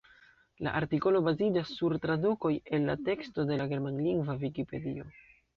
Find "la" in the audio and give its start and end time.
0.67-0.71, 2.89-2.97, 3.63-3.71